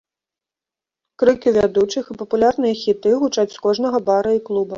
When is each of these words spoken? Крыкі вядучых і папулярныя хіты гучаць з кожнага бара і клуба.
Крыкі 1.23 1.53
вядучых 1.57 2.09
і 2.09 2.17
папулярныя 2.23 2.79
хіты 2.81 3.13
гучаць 3.21 3.47
з 3.53 3.57
кожнага 3.69 4.03
бара 4.11 4.31
і 4.41 4.43
клуба. 4.51 4.69